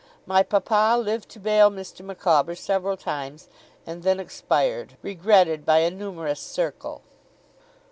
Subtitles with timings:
[0.25, 2.03] My papa lived to bail Mr.
[2.03, 3.47] Micawber several times,
[3.85, 7.03] and then expired, regretted by a numerous circle.